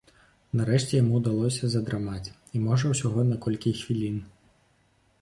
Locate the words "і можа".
2.55-2.85